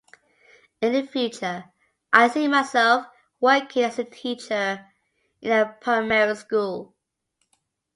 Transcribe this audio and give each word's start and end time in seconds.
In 0.81 0.93
the 0.93 1.03
future, 1.05 1.65
I 2.11 2.27
see 2.27 2.47
myself 2.47 3.05
working 3.39 3.83
as 3.83 3.99
a 3.99 4.03
teacher 4.03 4.87
in 5.43 5.51
a 5.51 5.77
primary 5.79 6.35
school. 6.35 6.95